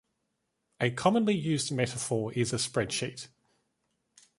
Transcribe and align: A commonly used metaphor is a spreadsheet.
A 0.79 0.89
commonly 0.89 1.35
used 1.35 1.71
metaphor 1.71 2.33
is 2.33 2.53
a 2.53 2.55
spreadsheet. 2.55 3.27